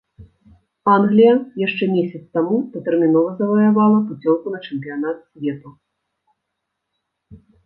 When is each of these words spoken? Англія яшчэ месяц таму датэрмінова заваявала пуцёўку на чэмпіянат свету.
Англія 0.93 1.33
яшчэ 1.63 1.83
месяц 1.95 2.21
таму 2.37 2.55
датэрмінова 2.77 3.29
заваявала 3.43 3.97
пуцёўку 4.09 4.45
на 4.55 4.59
чэмпіянат 4.65 5.17
свету. 5.27 5.77